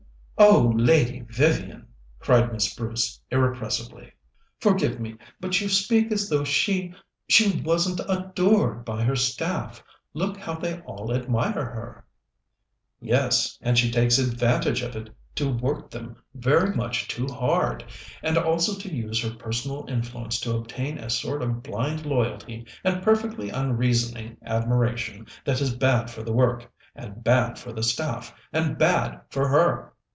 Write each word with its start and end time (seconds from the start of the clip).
"Oh, 0.43 0.73
Lady 0.75 1.19
Vivian!" 1.29 1.85
cried 2.17 2.51
Miss 2.51 2.73
Bruce 2.73 3.21
irrepressibly. 3.29 4.11
"Forgive 4.59 4.99
me, 4.99 5.15
but 5.39 5.61
you 5.61 5.69
speak 5.69 6.11
as 6.11 6.27
though 6.29 6.43
she 6.43 6.95
she 7.29 7.61
wasn't 7.63 8.01
adored 8.09 8.83
by 8.83 9.03
her 9.03 9.15
staff. 9.15 9.83
Look 10.15 10.37
how 10.37 10.55
they 10.55 10.79
all 10.79 11.13
admire 11.13 11.63
her!" 11.65 12.05
"Yes, 12.99 13.59
and 13.61 13.77
she 13.77 13.91
takes 13.91 14.17
advantage 14.17 14.81
of 14.81 14.95
it 14.95 15.11
to 15.35 15.47
work 15.53 15.91
them 15.91 16.15
very 16.33 16.73
much 16.75 17.07
too 17.07 17.27
hard, 17.27 17.85
and 18.23 18.35
also 18.35 18.73
to 18.79 18.91
use 18.91 19.21
her 19.21 19.35
personal 19.37 19.85
influence 19.87 20.39
to 20.39 20.55
obtain 20.55 20.97
a 20.97 21.11
sort 21.11 21.43
of 21.43 21.61
blind 21.61 22.03
loyalty 22.07 22.65
and 22.83 23.03
perfectly 23.03 23.51
unreasoning 23.51 24.37
admiration 24.43 25.27
that 25.45 25.61
is 25.61 25.75
bad 25.75 26.09
for 26.09 26.23
the 26.23 26.33
work, 26.33 26.67
and 26.95 27.23
bad 27.23 27.59
for 27.59 27.71
the 27.71 27.83
staff, 27.83 28.33
and 28.51 28.79
bad 28.79 29.21
for 29.29 29.47
her! 29.47 29.93